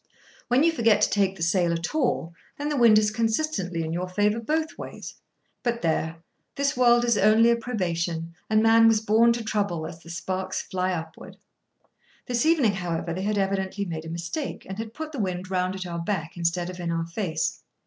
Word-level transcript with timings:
When 0.47 0.63
you 0.63 0.71
forget 0.71 0.99
to 1.01 1.09
take 1.11 1.35
the 1.35 1.43
sail 1.43 1.71
at 1.71 1.93
all, 1.93 2.33
then 2.57 2.69
the 2.69 2.75
wind 2.75 2.97
is 2.97 3.11
consistently 3.11 3.83
in 3.83 3.93
your 3.93 4.09
favour 4.09 4.39
both 4.39 4.75
ways. 4.75 5.13
But 5.61 5.83
there! 5.83 6.23
this 6.55 6.75
world 6.75 7.05
is 7.05 7.19
only 7.19 7.51
a 7.51 7.55
probation, 7.55 8.33
and 8.49 8.63
man 8.63 8.87
was 8.87 8.99
born 8.99 9.31
to 9.33 9.43
trouble 9.43 9.85
as 9.85 9.99
the 10.01 10.09
sparks 10.09 10.63
fly 10.63 10.91
upward. 10.91 11.37
This 12.25 12.47
evening, 12.47 12.73
however, 12.73 13.13
they 13.13 13.21
had 13.21 13.37
evidently 13.37 13.85
made 13.85 14.05
a 14.05 14.09
mistake, 14.09 14.65
and 14.67 14.79
had 14.79 14.95
put 14.95 15.11
the 15.11 15.19
wind 15.19 15.51
round 15.51 15.75
at 15.75 15.85
our 15.85 15.99
back 15.99 16.35
instead 16.35 16.71
of 16.71 16.79
in 16.79 16.91
our 16.91 17.05
face. 17.05 17.61